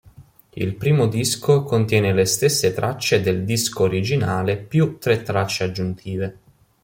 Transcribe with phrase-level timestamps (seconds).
[0.53, 6.37] Il primo disco contiene le stesse tracce del disco originale più tre tracce aggiuntive